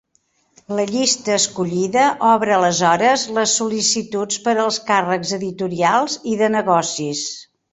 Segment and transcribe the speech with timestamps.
[0.77, 7.25] La llista escollida obre aleshores les sol·licituds per als càrrecs editorials i de negocis.